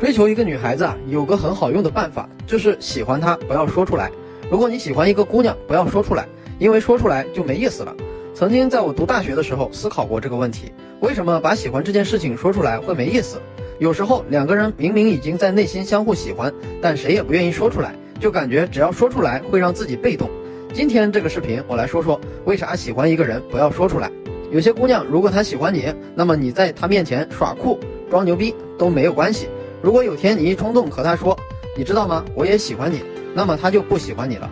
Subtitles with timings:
[0.00, 4.10] 追求一个女孩子啊，有个很好用的办法，就是喜欢她不要说出来。
[4.50, 6.26] 如果你喜欢一个姑娘，不要说出来，
[6.58, 7.94] 因为说出来就没意思了。
[8.34, 13.36] 曾经在我读大学的时候思考过这个问题：为什么把喜欢这件事情说出来会没意思？
[13.78, 20.30] 有时候两个人明明已经在内心相互喜欢，但谁也不愿意说出来，就感觉只要说出来会让自己被动。
[20.72, 24.10] 今天这个视频我来说说为啥喜欢一个人不要说出来。
[24.50, 27.78] 有些姑娘如果她喜欢你，那么你在她面前耍酷
[28.08, 29.46] 装牛逼都没有关系。
[29.82, 31.38] 如果有天你一冲动和他说，
[31.76, 32.24] 你知道吗？
[32.34, 33.02] 我也喜欢你，
[33.34, 34.50] 那么他就不喜欢你了，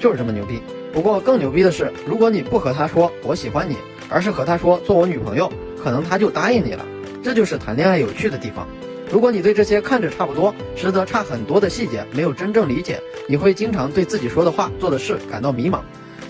[0.00, 0.60] 就是这么牛逼。
[0.92, 3.76] 不过更牛逼的是，如果你不和他说我喜欢你，
[4.08, 5.52] 而是和他说做我女朋友，
[5.82, 6.84] 可能他就答应你了。
[7.22, 8.66] 这就是谈恋爱有趣的地方。
[9.10, 15.80] 如果你对这些看着差不多，实则差很多的细节没有真正理解，你会经常对自己说的话、做的事感到迷茫。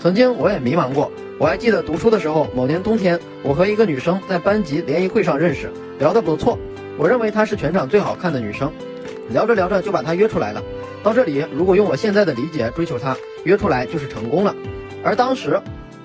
[0.01, 1.11] 曾经我也迷茫过。
[1.37, 6.57] 我还记得读书的时候，某年冬天，我和一个女生在班级联谊会上认识，聊得不错。
[6.99, 8.69] 我认为她是全场最好看的女生，
[9.29, 10.61] 聊着聊着就把她约出来了。
[11.01, 13.15] 到这里，如果用我现在的理解追求她，
[13.45, 14.53] 约出来就是成功了。
[15.01, 15.57] 而当时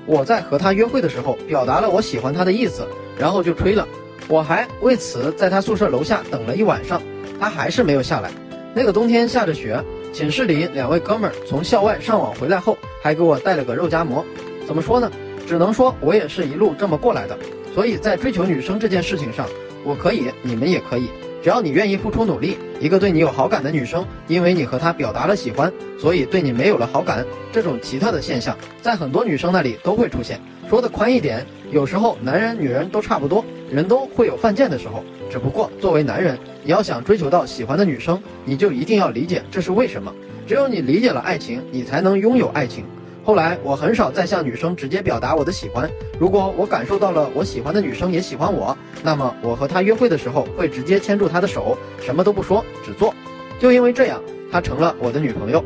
[0.07, 2.87] 我在和她约会的时候，表达了我喜欢她的意思，
[3.19, 3.89] 然后就吹了。
[4.29, 7.03] 我还为此在她宿舍楼下等了一晚上，
[7.41, 8.31] 她还是没有下来。
[8.73, 9.83] 那个冬天下着雪，
[10.13, 14.25] 寝室里两位哥们儿从校外上网回来后，还给我带了个肉夹馍。
[14.65, 15.11] 怎么说呢？
[15.45, 17.37] 只能说我也是一路这么过来的。
[17.75, 19.45] 所以在追求女生这件事情上。
[19.85, 21.09] 我可以，你们也可以，
[21.43, 22.57] 只要你愿意付出努力。
[22.81, 27.25] 一个对你有好感的女生，因为你和她表达了喜欢，所以对你没有了好感。
[27.53, 30.41] 这种奇特的现象，在很多女生那里都会出现。
[30.69, 35.05] 说的宽一点，有时候男人女人都差不多，人都会有犯贱的时候。
[35.31, 40.13] 只不过作为男人，你要想追求到喜欢的女生，你就一定要理解这是为什么。
[40.47, 42.85] 只有你理解了爱情，你才能拥有爱情。
[43.25, 45.91] 后来我很少再向女生直接表达我的喜欢。
[46.19, 53.15] 如果我感受到了我喜欢的女生也喜欢我，那么我和她约会的时候会直接牵住她的手，什么都不说，只做。
[53.59, 54.21] 就因为这样，
[54.53, 55.65] 她成了我的女朋友。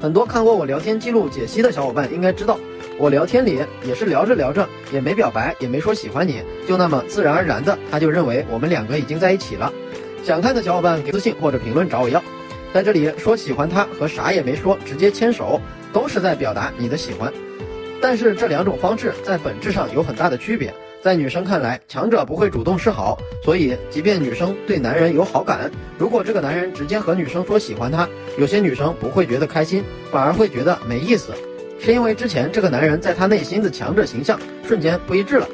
[0.00, 2.58] 很多看过我聊天记录解析的小伙伴应该知道，
[2.96, 9.72] 我聊天里也是聊着聊着，也没表白，也没说喜欢你，就那么自然而然的，他就认为我们两个已经在一起了。
[10.22, 12.22] 想看的小伙伴给私信或者评论找我要。
[12.74, 15.58] 在这里说喜欢他和啥也没说直接牵手。
[15.92, 17.32] 都是在表达你的喜欢，
[18.02, 20.74] 但是这两种方式在本质上有很大的区别。
[21.00, 31.32] 在女生看来，强者不会主动示好，所以即便女生对男人有好感，如果这个男人直接和女生说喜欢她，有些女生不会觉得开心，反而会觉得没意思，
[31.78, 34.36] 是因为之前这个男人在她内心的强者形象
[34.66, 35.48] 瞬间不一致了，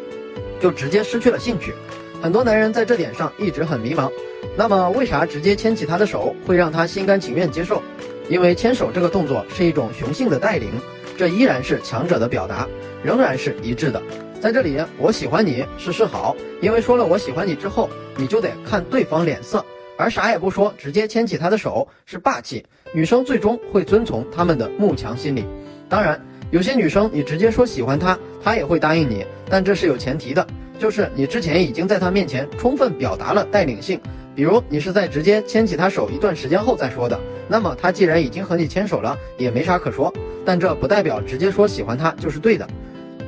[0.58, 1.75] 就直接失去了兴趣。
[2.22, 4.10] 很多男人在这点上一直很迷茫。
[4.56, 7.82] 那么，为啥直接牵起她的手会让她心甘情愿接受？
[8.28, 10.70] 因为牵手这个动作是一种雄性的带领，
[11.16, 12.69] 这依然是强者的表达，
[13.03, 14.00] 仍然是一致的。
[14.41, 19.64] 在这里，我喜欢你是示好，因为说了我喜欢你之后，你就得看对方脸色，
[19.97, 22.64] 而啥也不说，直接牵起他的手是霸气。
[22.92, 25.44] 女生最终会遵从他们的慕强心理。
[25.88, 26.20] 当然，
[26.50, 30.47] 有些女生你直接说喜欢她，她也会答应你，但这是有前提的，
[30.80, 34.00] 就是你之前已经在他面前充分表达了带领性。
[34.34, 40.10] 比如你是在直接牵起他手一段时间后再说的，那么他既然已经和你牵手了，也没啥可说。
[40.42, 42.66] 但这不代表直接说喜欢他就是对的，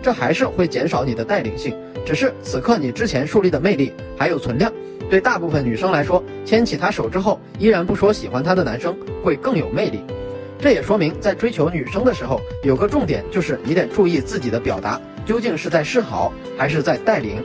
[0.03, 1.77] 这还是会减少你的带领性。
[2.07, 4.73] 只是此刻你之前树立的魅力还有存量。
[5.11, 10.03] 对大部分女生来说，牵起他手之后依然不说喜欢他的男生会更有魅力。
[10.59, 17.43] 这也说明在追求女生的时候，有个重点就是你得注意自己的表达究竟是在示好还是在带领。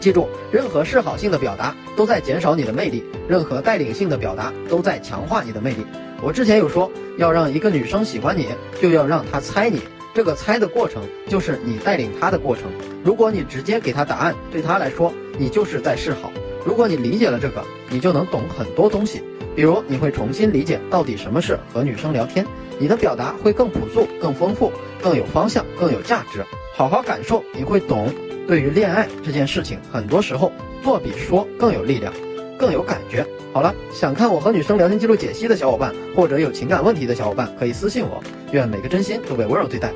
[0.00, 5.84] 记住，任何示好性的表达都在减少你的魅力，任何带领性的表达都在强化你的魅力。
[6.22, 8.46] 我之前有说，要让一个女生喜欢你，
[8.80, 9.82] 就要让她猜你。
[10.14, 12.64] 这个猜的过程，就是你带领她的过程。
[13.04, 16.32] 如果你直接给她答案，对她来说，你就是在示好。
[16.64, 19.22] 如果你理解了这个，你就能懂很多东西。
[19.54, 22.46] 比如，你会重新理解到底什么是和女生聊天，
[22.78, 26.44] 你的表达会更朴素、更丰富、更有方向、更有价值。
[26.78, 28.08] 好好感受，你会懂。
[28.46, 32.14] 对于恋爱这件事情，很多时候做比说更有力量，
[32.56, 33.26] 更有感觉。
[33.52, 38.22] 好了，想看我和女生聊天记录解析的小伙伴，或者有情感问题的小伙伴，可以私信我。
[38.52, 39.86] 愿每个真心都被温柔对待。